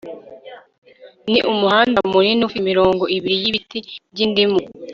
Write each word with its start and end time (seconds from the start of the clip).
Ni 1.29 1.37
umuhanda 1.51 1.99
munini 2.11 2.41
ufite 2.47 2.59
imirongo 2.63 3.03
ibiri 3.15 3.35
yibiti 3.41 3.79
byindimu 4.13 4.59